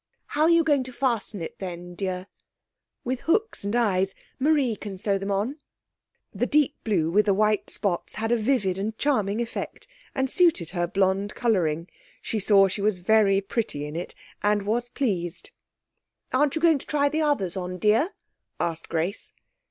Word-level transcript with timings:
'How 0.29 0.45
are 0.45 0.49
you 0.49 0.63
going 0.63 0.81
to 0.85 0.91
fasten 0.91 1.43
it, 1.43 1.59
then, 1.59 1.93
dear?' 1.93 2.25
'With 3.03 3.19
hooks 3.19 3.63
and 3.63 3.75
eyes. 3.75 4.15
Marie 4.39 4.75
can 4.75 4.97
sew 4.97 5.19
them 5.19 5.29
on.' 5.29 5.57
The 6.33 6.47
deep 6.47 6.73
blue 6.83 7.11
with 7.11 7.27
the 7.27 7.35
white 7.35 7.69
spots 7.69 8.15
had 8.15 8.31
a 8.31 8.35
vivid 8.35 8.79
and 8.79 8.97
charming 8.97 9.39
effect, 9.39 9.87
and 10.15 10.27
suited 10.27 10.71
her 10.71 10.87
blonde 10.87 11.35
colouring; 11.35 11.87
she 12.19 12.39
saw 12.39 12.67
she 12.67 12.81
was 12.81 12.97
very 12.97 13.41
pretty 13.41 13.85
in 13.85 13.95
it, 13.95 14.15
and 14.41 14.63
was 14.65 14.89
pleased. 14.89 15.51
'Aren't 16.33 16.55
you 16.55 16.61
going 16.61 16.79
to 16.79 16.87
try 16.87 17.07
the 17.07 17.21
others 17.21 17.55
on, 17.55 17.77
dear?' 17.77 18.09
asked 18.59 18.89
Grace. 18.89 19.33